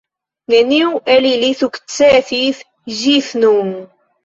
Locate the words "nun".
3.47-3.73